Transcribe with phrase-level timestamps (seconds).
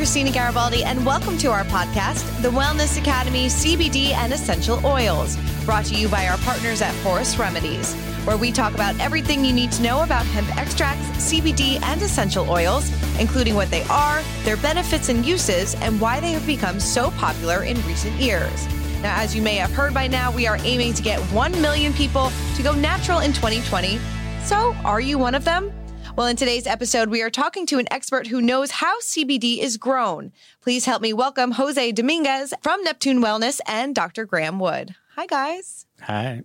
[0.00, 5.84] Christina Garibaldi, and welcome to our podcast, The Wellness Academy CBD and Essential Oils, brought
[5.84, 9.70] to you by our partners at Forest Remedies where we talk about everything you need
[9.72, 15.10] to know about hemp extracts, CBD, and essential oils, including what they are, their benefits
[15.10, 18.66] and uses, and why they have become so popular in recent years.
[19.02, 21.92] Now, as you may have heard by now, we are aiming to get 1 million
[21.92, 23.98] people to go natural in 2020.
[24.44, 25.70] So, are you one of them?
[26.16, 29.76] Well, in today's episode, we are talking to an expert who knows how CBD is
[29.76, 30.32] grown.
[30.60, 34.26] Please help me welcome Jose Dominguez from Neptune Wellness and Dr.
[34.26, 34.94] Graham Wood.
[35.16, 35.86] Hi, guys.
[36.02, 36.42] Hi.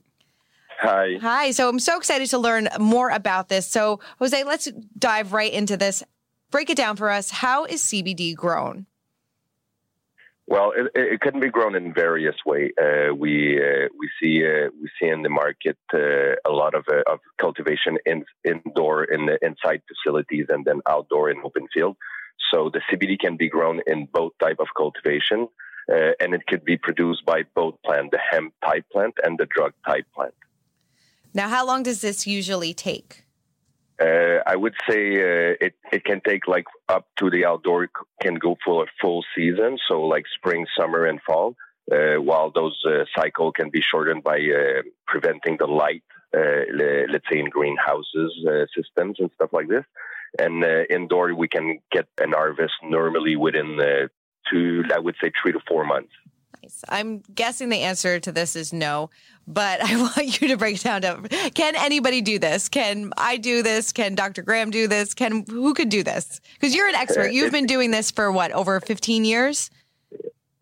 [0.80, 1.18] Hi.
[1.20, 1.52] Hi.
[1.52, 3.68] So I'm so excited to learn more about this.
[3.68, 6.04] So, Jose, let's dive right into this.
[6.52, 7.32] Break it down for us.
[7.32, 8.86] How is CBD grown?
[10.48, 12.72] Well, it, it can be grown in various ways.
[12.80, 16.86] Uh, we uh, we see uh, we see in the market uh, a lot of
[16.88, 21.98] uh, of cultivation in, indoor in the inside facilities and then outdoor in open field.
[22.52, 25.48] So the CBD can be grown in both type of cultivation,
[25.92, 29.48] uh, and it could be produced by both plant, the hemp type plant and the
[29.48, 30.36] drug type plant.
[31.34, 33.25] Now, how long does this usually take?
[34.02, 37.88] Uh, I would say uh, it it can take like up to the outdoor
[38.22, 41.56] can go for a full season, so like spring, summer, and fall.
[41.92, 46.04] Uh, while those uh, cycle can be shortened by uh, preventing the light,
[46.36, 46.64] uh,
[47.12, 48.34] let's say in greenhouses
[48.76, 49.86] systems and stuff like this.
[50.40, 53.80] And indoor, we can get an harvest normally within
[54.52, 56.12] two, I would say, three to four months.
[56.66, 56.84] Nice.
[56.90, 59.12] I'm guessing the answer to this is no,
[59.48, 61.22] but I want you to break down to
[61.54, 62.70] can anybody do this?
[62.70, 63.92] Can I do this?
[63.92, 64.42] Can Dr.
[64.42, 65.14] Graham do this?
[65.14, 66.42] Can who could do this?
[66.56, 67.32] Because you're an expert.
[67.32, 69.70] You've been doing this for what, over 15 years?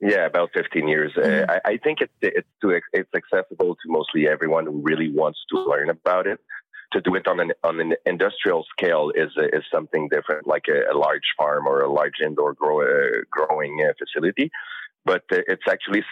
[0.02, 1.14] Yeah, about 15 years.
[1.16, 1.50] Uh, mm-hmm.
[1.50, 5.40] Uh, I, I, think it, it's too, it's accessible to mostly everyone who really wants
[5.52, 6.42] to learn about it.
[6.92, 10.94] To do it on an on an industrial scale is is something different, like a,
[10.94, 14.52] a large farm or a large indoor grow, uh, growing uh, facility
[15.06, 16.04] but uh, it's actually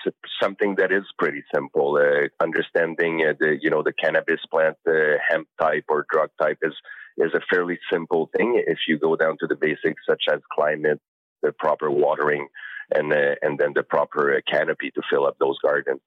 [0.41, 1.97] something that is pretty simple.
[1.97, 6.57] Uh, understanding uh, the you know the cannabis plant, the hemp type or drug type
[6.61, 6.73] is
[7.17, 10.99] is a fairly simple thing if you go down to the basics such as climate,
[11.41, 12.47] the proper watering,
[12.93, 16.01] and uh, and then the proper uh, canopy to fill up those gardens.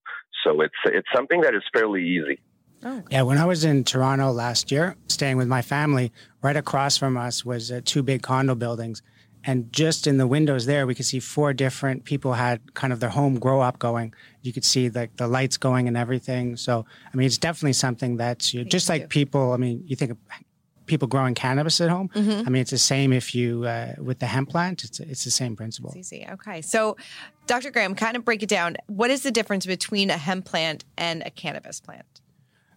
[0.44, 2.40] So it's it's something that is fairly easy.
[2.86, 3.02] Oh.
[3.10, 6.12] Yeah, when I was in Toronto last year, staying with my family,
[6.42, 9.00] right across from us was uh, two big condo buildings
[9.46, 13.00] and just in the windows there, we could see four different people had kind of
[13.00, 14.14] their home grow up going.
[14.42, 16.56] You could see like the lights going and everything.
[16.56, 19.52] So, I mean, it's definitely something that's just like people.
[19.52, 20.18] I mean, you think of
[20.86, 22.08] people growing cannabis at home.
[22.14, 22.46] Mm-hmm.
[22.46, 24.84] I mean, it's the same if you uh, with the hemp plant.
[24.84, 25.90] It's it's the same principle.
[25.90, 26.26] It's easy.
[26.32, 26.96] Okay, so
[27.46, 27.70] Dr.
[27.70, 28.76] Graham, kind of break it down.
[28.86, 32.20] What is the difference between a hemp plant and a cannabis plant?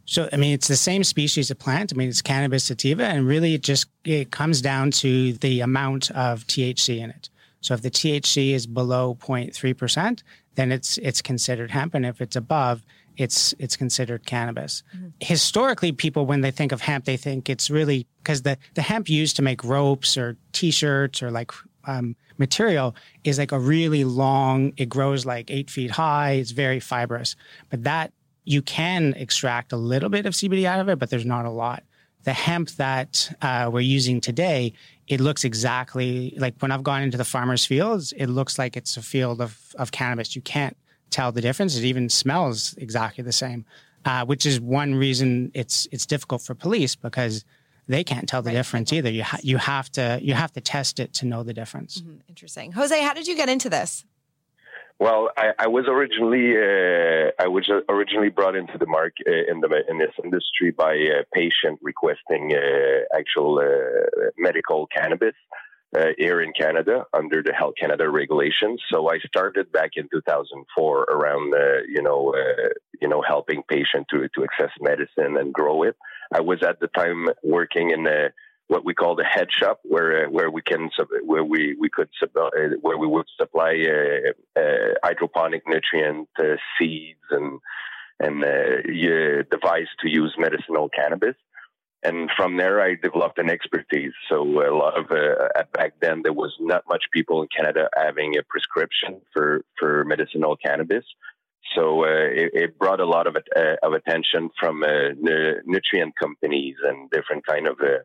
[0.07, 1.91] So, I mean, it's the same species of plant.
[1.93, 6.11] I mean, it's cannabis sativa, and really it just it comes down to the amount
[6.11, 7.29] of THC in it.
[7.59, 10.23] So, if the THC is below 0.3%,
[10.55, 12.83] then it's it's considered hemp, and if it's above,
[13.17, 14.81] it's it's considered cannabis.
[14.95, 15.07] Mm-hmm.
[15.19, 19.09] Historically, people when they think of hemp, they think it's really because the the hemp
[19.09, 21.51] used to make ropes or t-shirts or like
[21.85, 22.95] um, material
[23.25, 24.71] is like a really long.
[24.77, 26.33] It grows like eight feet high.
[26.33, 27.35] It's very fibrous,
[27.69, 28.13] but that
[28.47, 31.49] you can extract a little bit of CBD out of it, but there's not a
[31.49, 31.83] lot.
[32.23, 34.71] The hemp that uh, we're using today,
[35.07, 38.95] it looks exactly like when I've gone into the farmer's fields, it looks like it's
[38.95, 40.33] a field of, of cannabis.
[40.33, 40.77] You can't
[41.09, 41.75] tell the difference.
[41.75, 43.65] It even smells exactly the same,
[44.05, 47.43] uh, which is one reason it's it's difficult for police because
[47.87, 48.55] they can't tell the right.
[48.55, 49.09] difference either.
[49.09, 52.01] You ha- you have to you have to test it to know the difference.
[52.01, 52.29] Mm-hmm.
[52.29, 53.01] Interesting, Jose.
[53.01, 54.05] How did you get into this?
[54.99, 59.59] Well, I, I was originally uh, I was originally brought into the market uh, in
[59.61, 65.35] the in this industry by a patient requesting uh, actual uh, medical cannabis.
[65.95, 68.81] uh, here in Canada under the Health Canada regulations.
[68.91, 71.53] So I started back in 2004 around,
[71.87, 72.33] you know,
[73.01, 75.95] you know, helping patients to to access medicine and grow it.
[76.33, 78.29] I was at the time working in a,
[78.67, 80.89] what we call the head shop, where uh, where we can
[81.23, 82.49] where we we could uh,
[82.81, 83.73] where we would supply
[84.57, 84.61] uh,
[85.03, 86.29] hydroponic nutrient
[86.77, 87.59] seeds and
[88.19, 88.41] and
[89.51, 91.35] device to use medicinal cannabis
[92.03, 94.13] and from there I developed an expertise.
[94.29, 98.37] So a lot of uh, back then there was not much people in Canada having
[98.37, 101.05] a prescription for for medicinal cannabis.
[101.75, 105.13] So uh, it, it, brought a lot of uh, of attention from uh,
[105.65, 107.99] nutrient companies and different kind of uh,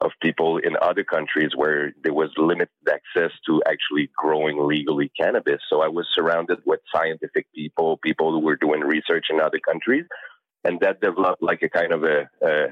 [0.00, 5.60] of people in other countries where there was limited access to actually growing legally cannabis.
[5.68, 10.04] So I was surrounded with scientific people, people who were doing research in other countries,
[10.64, 12.68] and that developed like a kind of a, a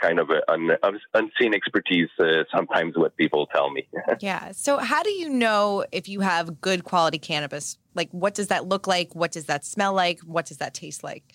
[0.00, 0.70] kind of an
[1.14, 3.86] unseen expertise uh, sometimes what people tell me.
[4.20, 4.50] yeah.
[4.52, 7.78] So how do you know if you have good quality cannabis?
[7.94, 9.14] Like what does that look like?
[9.14, 10.18] What does that smell like?
[10.20, 11.32] What does that taste like?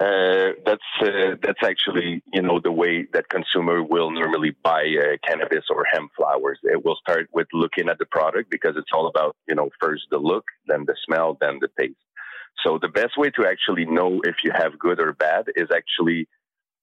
[0.00, 5.16] Uh, that's uh, that's actually you know the way that consumer will normally buy uh,
[5.26, 6.58] cannabis or hemp flowers.
[6.64, 10.02] It will start with looking at the product because it's all about you know first
[10.10, 11.94] the look, then the smell, then the taste.
[12.66, 16.26] So the best way to actually know if you have good or bad is actually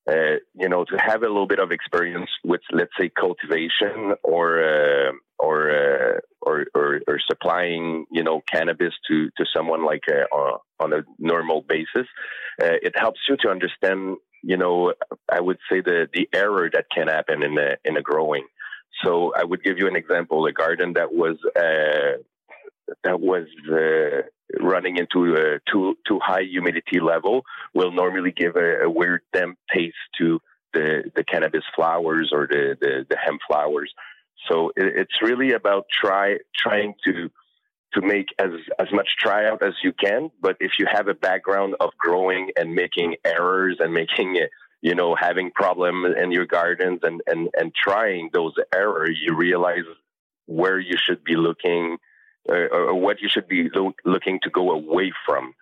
[0.09, 4.63] uh, you know, to have a little bit of experience with, let's say, cultivation or
[4.63, 10.93] uh, or, or, or or supplying, you know, cannabis to to someone like uh, on
[10.93, 12.07] a normal basis,
[12.61, 14.93] uh, it helps you to understand, you know,
[15.31, 18.45] I would say the the error that can happen in a in a growing.
[19.03, 21.37] So I would give you an example: a garden that was
[23.03, 24.21] that was uh,
[24.59, 29.57] running into a too too high humidity level will normally give a, a weird damp
[29.73, 30.39] taste to
[30.73, 33.91] the the cannabis flowers or the the, the hemp flowers.
[34.49, 37.29] So it, it's really about try trying to
[37.93, 40.31] to make as as much tryout as you can.
[40.41, 44.49] But if you have a background of growing and making errors and making it,
[44.81, 49.85] you know, having problems in your gardens and and and trying those errors, you realize
[50.47, 51.97] where you should be looking
[52.49, 55.53] uh, or, or what you should be lo- looking to go away from.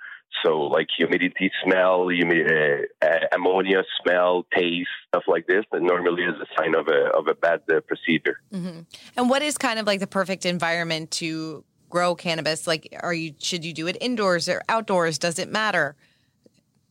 [0.44, 6.24] So, like humidity smell, humi- uh, uh, ammonia smell, taste, stuff like this, that normally
[6.24, 8.40] is a sign of a of a bad uh, procedure.
[8.54, 8.82] Mm-hmm.
[9.18, 12.68] And what is kind of like the perfect environment to grow cannabis?
[12.68, 15.18] Like, are you should you do it indoors or outdoors?
[15.18, 15.96] Does it matter?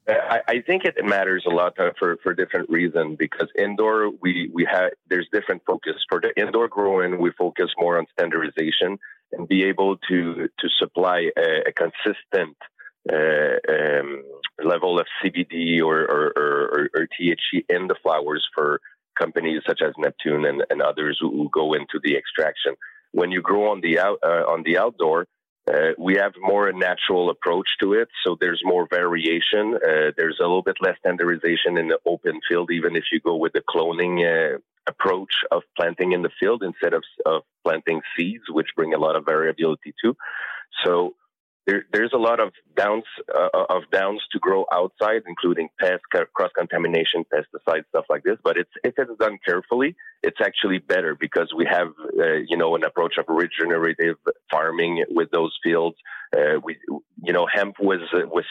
[0.09, 4.51] I, I think it matters a lot uh, for, for different reasons because indoor we
[4.53, 8.99] we have there's different focus for the indoor growing we focus more on standardization
[9.33, 12.78] and be able to to supply a, a consistent uh,
[13.13, 14.23] um,
[14.63, 18.81] level of CBD or, or, or, or, THC in the flowers for
[19.19, 22.75] companies such as Neptune and, and others who, who, go into the extraction.
[23.13, 25.27] When you grow on the out uh, on the outdoor,
[25.69, 29.75] uh, we have more a natural approach to it, so there's more variation.
[29.75, 33.37] Uh, there's a little bit less standardization in the open field, even if you go
[33.37, 38.45] with the cloning uh, approach of planting in the field instead of, of planting seeds,
[38.51, 40.17] which bring a lot of variability too.
[40.85, 41.15] So
[41.69, 46.03] there, there's a lot of downs uh, of downs to grow outside, including pest
[46.35, 48.39] cross contamination, pesticides, stuff like this.
[48.43, 51.89] But it's if it's done carefully, it's actually better because we have
[52.19, 54.17] uh, you know an approach of regenerative
[54.51, 55.97] farming with those fields.
[56.35, 56.79] Uh, we
[57.23, 58.47] you know hemp was was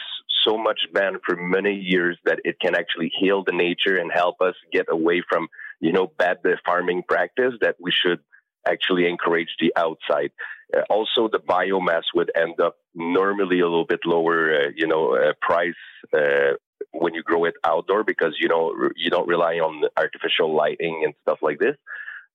[0.46, 4.40] so much banned for many years that it can actually heal the nature and help
[4.40, 5.48] us get away from
[5.80, 8.20] you know bad farming practice that we should
[8.64, 10.30] actually encourage the outside.
[10.76, 15.14] Uh, also, the biomass would end up normally a little bit lower, uh, you know,
[15.14, 15.74] uh, price
[16.14, 16.52] uh,
[16.92, 21.14] when you grow it outdoor because you know you don't rely on artificial lighting and
[21.22, 21.76] stuff like this.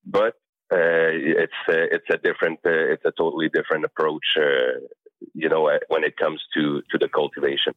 [0.06, 0.36] But
[0.72, 4.26] it's it's a different, it's a totally different approach,
[5.34, 7.74] you know, when it comes to to the cultivation.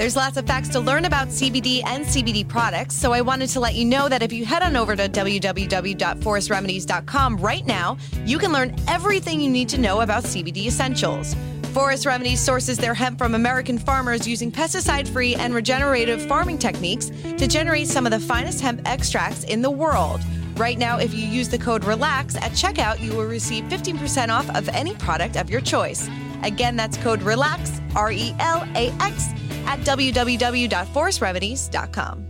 [0.00, 3.60] There's lots of facts to learn about CBD and CBD products, so I wanted to
[3.60, 8.50] let you know that if you head on over to www.forestremedies.com right now, you can
[8.50, 11.36] learn everything you need to know about CBD essentials.
[11.74, 17.10] Forest Remedies sources their hemp from American farmers using pesticide free and regenerative farming techniques
[17.36, 20.22] to generate some of the finest hemp extracts in the world.
[20.56, 24.48] Right now, if you use the code RELAX at checkout, you will receive 15% off
[24.56, 26.08] of any product of your choice.
[26.42, 29.34] Again, that's code RELAX, R E L A X
[29.66, 32.26] at www.forestremedies.com.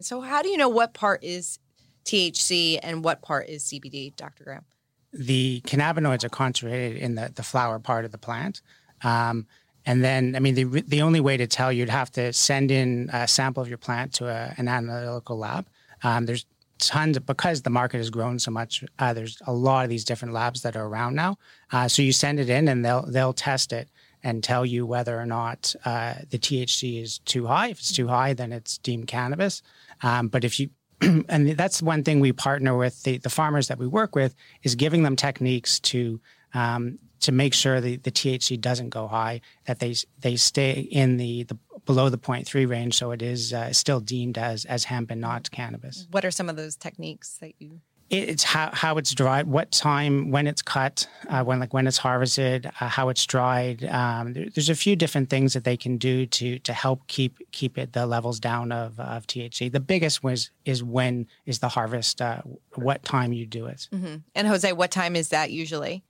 [0.00, 1.58] So, how do you know what part is
[2.04, 4.44] THC and what part is CBD, Dr.
[4.44, 4.64] Graham?
[5.12, 8.60] The cannabinoids are concentrated in the, the flower part of the plant.
[9.02, 9.46] Um,
[9.84, 13.10] and then, I mean, the, the only way to tell you'd have to send in
[13.12, 15.66] a sample of your plant to a, an analytical lab
[16.02, 16.46] Um, there's
[16.78, 18.84] tons of, because the market has grown so much.
[18.98, 21.36] Uh, there's a lot of these different labs that are around now.
[21.72, 23.88] Uh, so you send it in, and they'll they'll test it
[24.22, 27.68] and tell you whether or not uh, the THC is too high.
[27.68, 29.62] If it's too high, then it's deemed cannabis.
[30.02, 30.70] Um, but if you
[31.00, 34.74] and that's one thing we partner with the, the farmers that we work with is
[34.74, 36.20] giving them techniques to
[36.54, 41.16] um, to make sure the, the THC doesn't go high, that they they stay in
[41.16, 45.10] the, the below the 0.3 range, so it is uh, still deemed as as hemp
[45.10, 46.06] and not cannabis.
[46.10, 47.80] What are some of those techniques that you?
[48.10, 51.98] It's how, how it's dried, what time, when it's cut, uh, when like when it's
[51.98, 53.84] harvested, uh, how it's dried.
[53.84, 57.38] Um, there, there's a few different things that they can do to to help keep
[57.52, 59.70] keep it the levels down of of THC.
[59.70, 62.40] The biggest was is when is the harvest, uh,
[62.76, 63.88] what time you do it.
[63.92, 64.16] Mm-hmm.
[64.34, 66.02] And Jose, what time is that usually?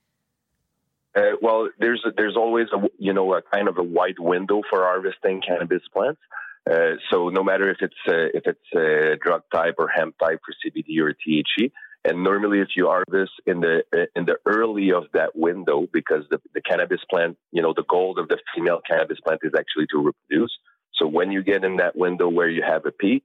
[1.19, 4.61] Uh, well, there's a, there's always a you know a kind of a wide window
[4.69, 6.21] for harvesting cannabis plants.
[6.69, 10.39] Uh, so no matter if it's uh, if it's a drug type or hemp type
[10.45, 11.71] for CBD or THC,
[12.05, 16.23] and normally if you harvest in the uh, in the early of that window, because
[16.29, 19.87] the, the cannabis plant, you know, the goal of the female cannabis plant is actually
[19.91, 20.55] to reproduce.
[20.93, 23.23] So when you get in that window where you have a peak,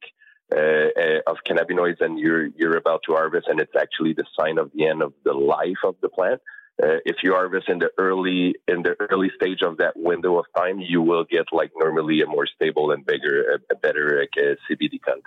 [0.53, 4.71] uh, of cannabinoids and you're you're about to harvest, and it's actually the sign of
[4.75, 6.41] the end of the life of the plant.
[6.83, 10.45] Uh, if you harvest in the early in the early stage of that window of
[10.57, 14.31] time, you will get like normally a more stable and bigger, a, a better like,
[14.37, 15.25] uh, CBD content.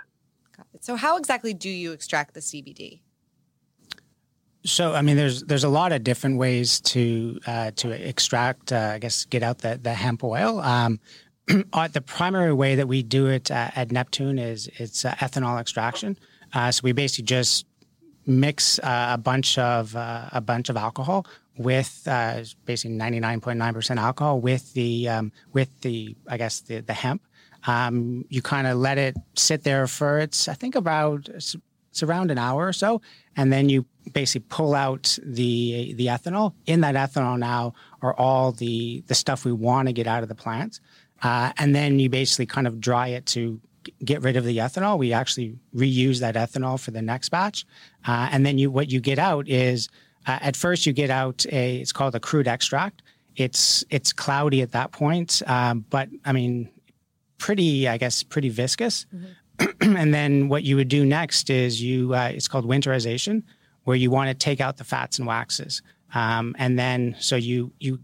[0.80, 3.00] So, how exactly do you extract the CBD?
[4.64, 8.92] So, I mean, there's there's a lot of different ways to uh, to extract, uh,
[8.94, 10.60] I guess, get out the the hemp oil.
[10.60, 11.00] Um,
[11.72, 16.18] uh, the primary way that we do it uh, at Neptune is it's ethanol extraction.
[16.52, 17.64] so we basically just
[18.28, 24.40] mix uh, a bunch of uh, a bunch of alcohol with uh, basically 99.9% alcohol
[24.40, 27.22] with the um, with the I guess the the hemp.
[27.66, 31.56] Um, you kind of let it sit there for it's I think about it's,
[32.00, 33.00] around an hour or so,
[33.36, 36.52] and then you basically pull out the the ethanol.
[36.66, 40.28] In that ethanol now are all the the stuff we want to get out of
[40.28, 40.78] the plant,
[41.22, 43.60] uh, and then you basically kind of dry it to
[44.04, 44.98] get rid of the ethanol.
[44.98, 47.66] We actually reuse that ethanol for the next batch,
[48.06, 49.88] uh, and then you what you get out is
[50.26, 53.02] uh, at first you get out a it's called a crude extract.
[53.36, 56.68] It's it's cloudy at that point, um, but I mean,
[57.38, 59.06] pretty I guess pretty viscous.
[59.14, 59.96] Mm-hmm.
[59.96, 63.42] and then what you would do next is you uh, it's called winterization,
[63.84, 65.82] where you want to take out the fats and waxes,
[66.14, 68.00] um, and then so you you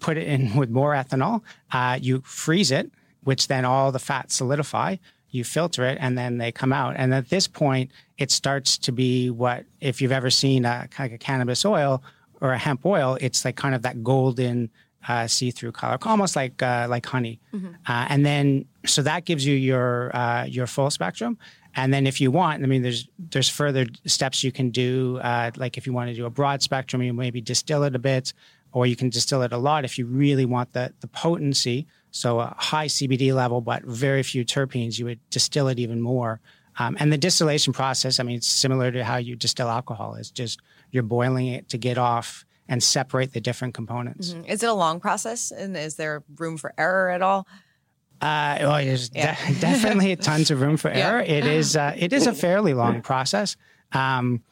[0.00, 1.42] put it in with more ethanol.
[1.70, 2.90] Uh, you freeze it
[3.24, 4.96] which then all the fats solidify.
[5.30, 6.94] You filter it and then they come out.
[6.98, 11.12] And at this point, it starts to be what, if you've ever seen a, like
[11.12, 12.02] a cannabis oil
[12.42, 14.68] or a hemp oil, it's like kind of that golden
[15.08, 17.40] uh, see-through color, almost like uh, like honey.
[17.54, 17.68] Mm-hmm.
[17.86, 21.38] Uh, and then, so that gives you your uh, your full spectrum.
[21.74, 25.18] And then, if you want, I mean, there's there's further steps you can do.
[25.22, 27.98] Uh, like if you want to do a broad spectrum, you maybe distill it a
[27.98, 28.34] bit,
[28.72, 31.86] or you can distill it a lot if you really want the the potency.
[32.12, 36.40] So a high CBD level, but very few terpenes, you would distill it even more.
[36.78, 40.14] Um, and the distillation process, I mean, it's similar to how you distill alcohol.
[40.14, 44.32] It's just you're boiling it to get off and separate the different components.
[44.32, 44.44] Mm-hmm.
[44.44, 45.50] Is it a long process?
[45.50, 47.46] And is there room for error at all?
[48.20, 49.36] Uh, well, there's yeah.
[49.48, 51.22] de- definitely tons of room for error.
[51.22, 51.32] Yeah.
[51.38, 53.56] It is uh, it is a fairly long process.
[53.90, 54.42] Um,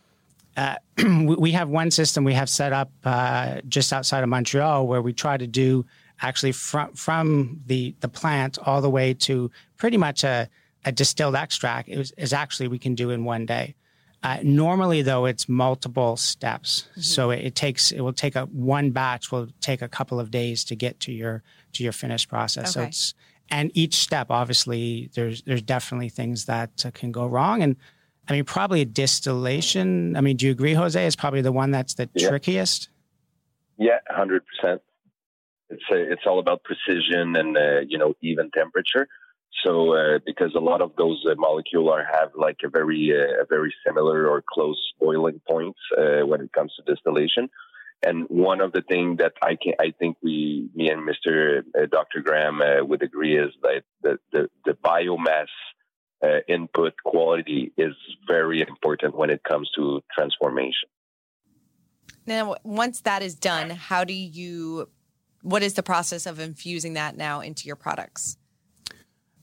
[0.56, 0.74] uh,
[1.38, 5.12] we have one system we have set up uh, just outside of Montreal where we
[5.12, 5.86] try to do
[6.22, 10.48] actually from from the the plant all the way to pretty much a,
[10.84, 13.74] a distilled extract is, is actually we can do in one day.
[14.22, 16.86] Uh, normally, though, it's multiple steps.
[16.90, 17.00] Mm-hmm.
[17.00, 20.30] So it, it, takes it will take a one batch will take a couple of
[20.30, 22.76] days to get to your to your finished process.
[22.76, 22.84] Okay.
[22.84, 23.14] So it's
[23.50, 27.62] and each step, obviously, there's there's definitely things that uh, can go wrong.
[27.62, 27.76] And
[28.28, 30.16] I mean, probably a distillation.
[30.16, 31.04] I mean, do you agree, Jose?
[31.04, 32.28] Is probably the one that's the yeah.
[32.28, 32.90] trickiest.
[33.78, 34.82] Yeah, hundred percent
[35.70, 39.06] it's uh, it's all about precision and uh, you know even temperature.
[39.64, 43.46] So uh, because a lot of those uh, molecules have like a very uh, a
[43.48, 47.48] very similar or close boiling points uh, when it comes to distillation.
[48.02, 51.62] And one of the things that I can I think we me and Mr.
[51.90, 52.20] Dr.
[52.22, 55.48] Graham would agree is that the the, the biomass
[56.48, 57.94] input quality is
[58.26, 60.88] very important when it comes to transformation.
[62.26, 64.88] Now, once that is done, how do you
[65.42, 68.36] what is the process of infusing that now into your products?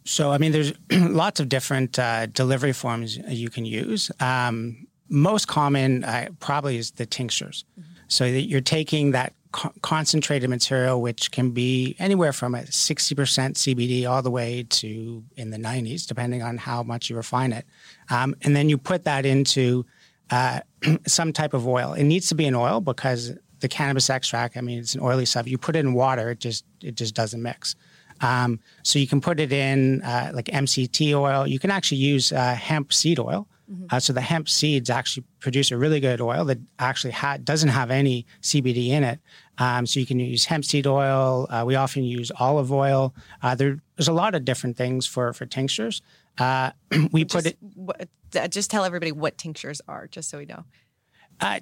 [0.05, 4.11] So, I mean, there's lots of different uh, delivery forms you can use.
[4.19, 7.65] Um, most common uh, probably is the tinctures.
[7.79, 7.91] Mm-hmm.
[8.09, 13.15] So that you're taking that co- concentrated material, which can be anywhere from a 60%
[13.15, 17.65] CBD all the way to in the 90s, depending on how much you refine it.
[18.09, 19.85] Um, and then you put that into
[20.29, 20.61] uh,
[21.05, 21.93] some type of oil.
[21.93, 25.25] It needs to be an oil because the cannabis extract, I mean, it's an oily
[25.25, 25.47] stuff.
[25.47, 27.75] You put it in water, it just it just doesn't mix.
[28.21, 31.47] Um, so you can put it in uh, like MCT oil.
[31.47, 33.47] You can actually use uh, hemp seed oil.
[33.71, 33.85] Mm-hmm.
[33.89, 37.69] Uh, so the hemp seeds actually produce a really good oil that actually ha- doesn't
[37.69, 39.19] have any CBD in it.
[39.57, 41.47] Um, so you can use hemp seed oil.
[41.49, 43.13] Uh, we often use olive oil.
[43.43, 46.01] Uh, there, there's a lot of different things for for tinctures.
[46.37, 46.71] Uh,
[47.11, 47.57] we just, put it.
[47.75, 48.07] What,
[48.49, 50.63] just tell everybody what tinctures are, just so we know.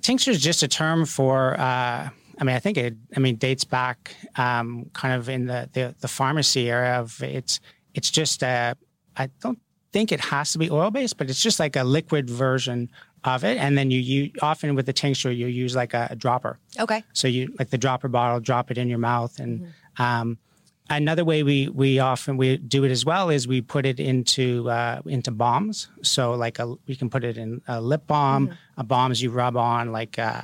[0.02, 1.60] Tincture is just a term for
[2.38, 2.96] I mean, I think it.
[3.16, 7.60] I mean, dates back um, kind of in the, the, the pharmacy era of it's.
[7.94, 8.76] It's just a.
[9.16, 9.60] I don't
[9.94, 12.90] think it has to be oil based, but it's just like a liquid version
[13.24, 13.58] of it.
[13.58, 16.60] And then you, you often with the tincture you use like a, a dropper.
[16.78, 17.04] Okay.
[17.14, 20.04] So you like the dropper bottle, drop it in your mouth, and mm-hmm.
[20.04, 20.38] um,
[20.90, 24.70] Another way we we often we do it as well is we put it into
[24.70, 25.90] uh, into balms.
[26.04, 28.80] So like a, we can put it in a lip balm, mm-hmm.
[28.82, 30.42] a balms you rub on like uh,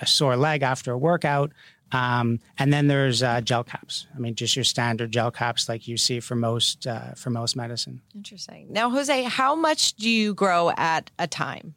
[0.00, 1.52] a sore leg after a workout.
[1.90, 4.06] Um, and then there's uh, gel caps.
[4.14, 7.56] I mean, just your standard gel caps like you see for most uh, for most
[7.56, 8.02] medicine.
[8.14, 8.68] Interesting.
[8.70, 11.74] Now, Jose, how much do you grow at a time?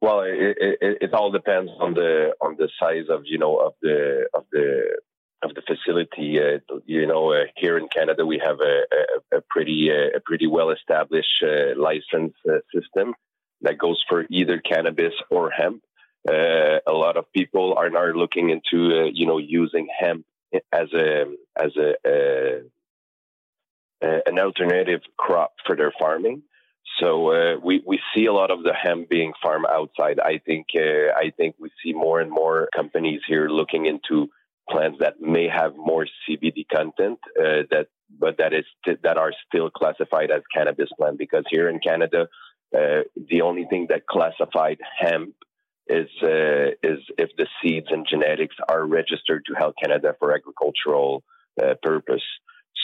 [0.00, 3.74] Well, it, it, it all depends on the on the size of you know of
[3.80, 4.98] the of the
[5.42, 6.38] of the facility.
[6.38, 8.82] Uh, you know, uh, here in Canada, we have a,
[9.34, 13.14] a, a pretty uh, a pretty well established uh, license uh, system
[13.62, 15.82] that goes for either cannabis or hemp.
[16.28, 20.24] Uh, a lot of people are now looking into you know using hemp
[20.72, 21.24] as a
[21.56, 22.62] as a,
[24.00, 26.42] an alternative crop for their farming.
[27.00, 30.20] So we we see a lot of the hemp being farmed outside.
[30.20, 34.28] I think I think we see more and more companies here looking into
[34.70, 37.86] plants that may have more CBD content uh, that
[38.18, 38.64] but that is
[39.02, 42.28] that are still classified as cannabis plant because here in Canada
[42.76, 45.34] uh, the only thing that classified hemp
[45.88, 51.22] is uh, is if the seeds and genetics are registered to Health Canada for agricultural
[51.60, 52.22] uh, purpose.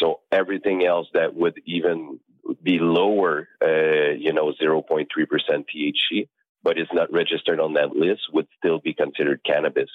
[0.00, 2.20] So everything else that would even
[2.62, 6.28] be lower, uh, you know, 0.3% THC,
[6.62, 9.88] but is not registered on that list, would still be considered cannabis.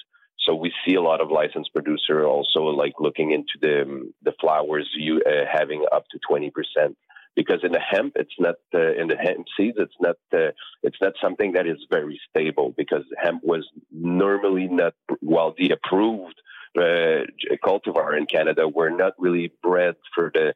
[0.46, 4.88] So we see a lot of licensed producer also like looking into the the flowers
[4.96, 6.96] you uh, having up to twenty percent
[7.36, 10.50] because in the hemp it's not uh, in the hemp seeds it's not uh,
[10.82, 16.40] it's not something that is very stable because hemp was normally not well the approved
[16.76, 17.22] uh,
[17.64, 20.54] cultivar in Canada were not really bred for the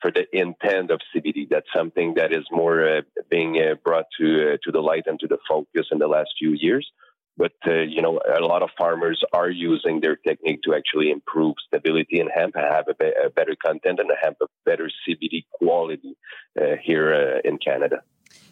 [0.00, 1.48] for the intent of CBD.
[1.48, 5.18] That's something that is more uh, being uh, brought to uh, to the light and
[5.20, 6.88] to the focus in the last few years.
[7.36, 11.54] But uh, you know, a lot of farmers are using their technique to actually improve
[11.66, 16.16] stability in hemp, have a, be- a better content, and have a better CBD quality
[16.60, 18.02] uh, here uh, in Canada.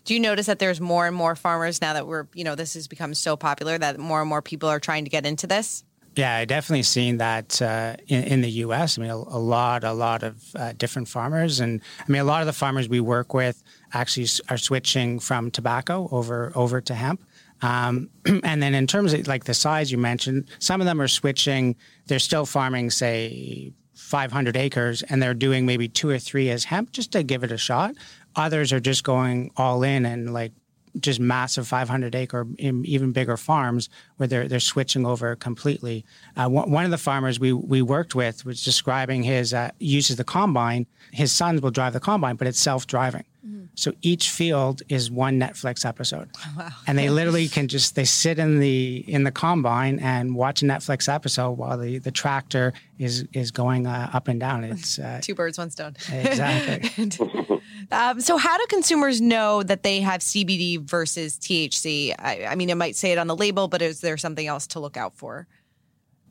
[0.04, 2.74] Do you notice that there's more and more farmers now that we're, you know, this
[2.74, 5.82] has become so popular that more and more people are trying to get into this?
[6.16, 8.98] Yeah, I definitely seen that uh, in, in, the U.S.
[8.98, 12.24] I mean, a, a lot, a lot of uh, different farmers, and I mean, a
[12.24, 13.60] lot of the farmers we work with
[13.92, 17.20] actually are switching from tobacco over over to hemp.
[17.62, 18.10] Um,
[18.42, 21.76] and then in terms of like the size you mentioned, some of them are switching.
[22.06, 26.92] They're still farming, say, 500 acres, and they're doing maybe two or three as hemp
[26.92, 27.94] just to give it a shot.
[28.36, 30.52] Others are just going all in and like
[31.00, 36.04] just massive 500 acre, even bigger farms where they're they're switching over completely.
[36.36, 40.24] Uh, one of the farmers we we worked with was describing his uh, uses the
[40.24, 40.86] combine.
[41.12, 43.24] His sons will drive the combine, but it's self driving.
[43.46, 43.64] Mm-hmm.
[43.74, 46.70] So each field is one Netflix episode, wow.
[46.86, 50.64] and they literally can just they sit in the in the combine and watch a
[50.64, 54.64] Netflix episode while the, the tractor is is going uh, up and down.
[54.64, 55.94] It's uh, two birds, one stone.
[56.10, 57.10] Exactly.
[57.92, 62.14] um, so, how do consumers know that they have CBD versus THC?
[62.18, 64.66] I, I mean, it might say it on the label, but is there something else
[64.68, 65.46] to look out for?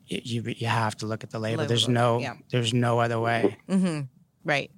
[0.06, 1.58] You you have to look at the label.
[1.58, 2.34] label there's no yeah.
[2.50, 3.56] there's no other way.
[3.68, 4.00] Mm-hmm.
[4.44, 4.72] Right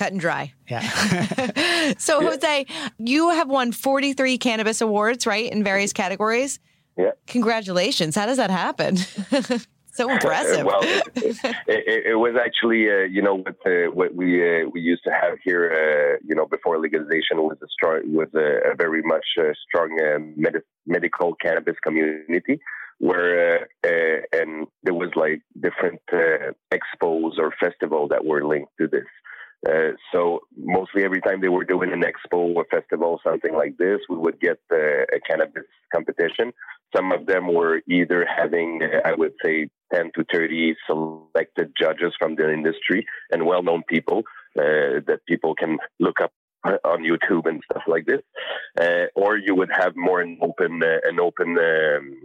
[0.00, 0.54] cut and dry.
[0.66, 0.80] Yeah.
[1.98, 2.66] so, Jose,
[2.98, 6.58] you have won 43 cannabis awards, right, in various categories.
[6.96, 7.10] Yeah.
[7.26, 8.16] Congratulations.
[8.16, 8.96] How does that happen?
[9.92, 10.64] so impressive.
[10.64, 11.36] well, it,
[11.66, 15.10] it, it, was actually, uh, you know, what, uh, what we uh, we used to
[15.10, 19.26] have here, uh, you know, before legalization was a strong, was a, a very much
[19.38, 22.58] uh, strong uh, med- medical cannabis community
[22.98, 23.66] where
[24.32, 26.00] and there was like different
[26.70, 29.08] expos or festivals that were linked to this.
[29.68, 34.00] Uh, so mostly every time they were doing an expo, or festival, something like this,
[34.08, 36.52] we would get uh, a cannabis competition.
[36.96, 42.14] Some of them were either having, uh, I would say, 10 to 30 selected judges
[42.18, 44.22] from the industry and well-known people
[44.58, 46.32] uh, that people can look up
[46.64, 48.20] on YouTube and stuff like this,
[48.80, 52.20] uh, or you would have more an open uh, an open um,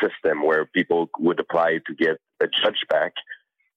[0.00, 3.14] system where people would apply to get a judge back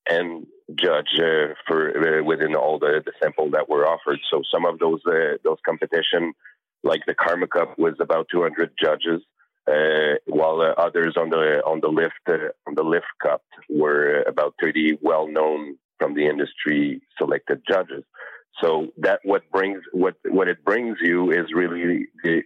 [0.07, 4.19] and judge uh, for uh, within all the, the sample that were offered.
[4.31, 6.33] So some of those uh, those competition,
[6.83, 9.21] like the Karma Cup, was about 200 judges,
[9.67, 12.13] uh, while others on the on the lift
[12.67, 18.03] on the lift cup were about 30 well known from the industry selected judges.
[18.61, 22.41] So that what brings what what it brings you is really the,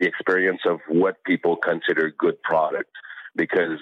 [0.00, 2.90] the experience of what people consider good product.
[3.36, 3.78] Because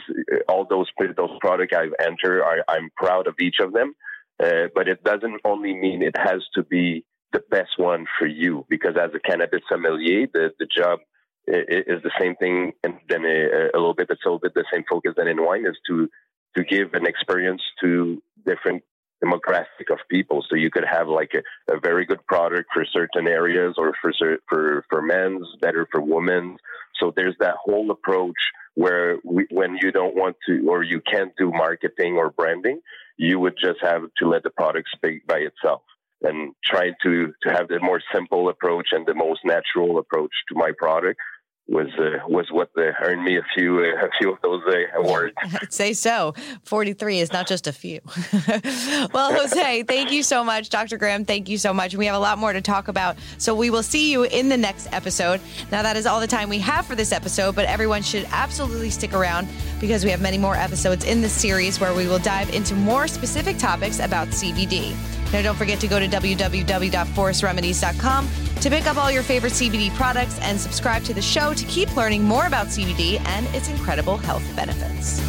[0.48, 3.94] all those those products I've entered, I, am proud of each of them.
[4.42, 8.66] Uh, but it doesn't only mean it has to be the best one for you.
[8.68, 11.00] Because as a cannabis sommelier, the the job
[11.46, 14.64] is the same thing, and then a, a little bit, it's a little bit the
[14.72, 16.08] same focus than in wine is to
[16.56, 18.82] to give an experience to different
[19.22, 20.44] demographic of people.
[20.48, 24.12] So you could have like a, a very good product for certain areas or for
[24.48, 26.56] for for men's, better for women
[27.00, 28.36] So there's that whole approach
[28.74, 32.80] where we, when you don't want to or you can't do marketing or branding,
[33.16, 35.82] you would just have to let the product speak by itself.
[36.22, 40.54] And try to to have the more simple approach and the most natural approach to
[40.54, 41.20] my product
[41.66, 45.00] was uh, was what the, earned me a few uh, a few of those uh,
[45.00, 45.34] awards.
[45.42, 46.34] I'd say so.
[46.64, 48.00] Forty three is not just a few.
[49.14, 50.98] well, Jose, thank you so much, Dr.
[50.98, 51.24] Graham.
[51.24, 51.94] Thank you so much.
[51.94, 54.58] We have a lot more to talk about, so we will see you in the
[54.58, 55.40] next episode.
[55.72, 58.90] Now, that is all the time we have for this episode, but everyone should absolutely
[58.90, 59.48] stick around
[59.80, 63.08] because we have many more episodes in this series where we will dive into more
[63.08, 64.94] specific topics about CBD.
[65.34, 68.28] Now, don't forget to go to www.forestremedies.com
[68.60, 71.96] to pick up all your favorite CBD products and subscribe to the show to keep
[71.96, 75.20] learning more about CBD and its incredible health benefits.